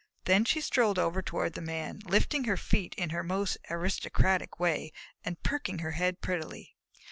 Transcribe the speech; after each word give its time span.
Then 0.25 0.45
she 0.45 0.61
strolled 0.61 0.97
over 0.97 1.21
toward 1.21 1.53
the 1.53 1.61
Man, 1.61 1.99
lifting 2.07 2.45
her 2.45 2.57
feet 2.57 2.95
in 2.95 3.11
her 3.11 3.21
most 3.23 3.59
aristocratic 3.69 4.59
way 4.59 4.91
and 5.23 5.43
perking 5.43 5.77
her 5.77 5.91
head 5.91 6.21
prettily. 6.21 6.73